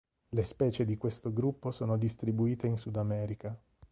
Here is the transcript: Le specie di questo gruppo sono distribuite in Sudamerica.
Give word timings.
Le 0.29 0.41
specie 0.43 0.83
di 0.83 0.97
questo 0.97 1.31
gruppo 1.31 1.69
sono 1.69 1.95
distribuite 1.95 2.65
in 2.65 2.75
Sudamerica. 2.75 3.55